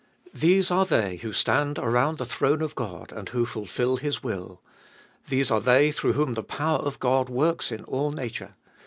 [0.33, 4.59] These are they who stand around the throne of God, and who fulfil His will.
[5.29, 8.55] These are they through whom the power of God works in all nature.